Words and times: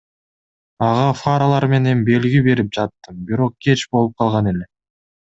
Ага 0.85 1.03
фаралар 1.17 1.67
менен 1.73 2.01
белги 2.07 2.41
берип 2.47 2.71
жатттым, 2.77 3.19
бирок 3.31 3.53
кеч 3.67 3.83
болуп 3.97 4.15
калган 4.23 4.51
эле. 4.53 4.67